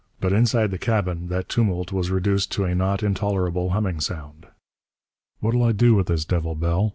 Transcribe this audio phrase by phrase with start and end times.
[0.19, 4.47] But inside the cabin that tumult was reduced to a not intolerable humming sound.
[5.41, 6.89] "What'll I do with this devil, Bell?"